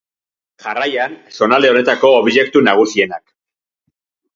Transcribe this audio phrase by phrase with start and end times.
[0.65, 3.27] Jarraian, zonalde honetako objektu nagusienak.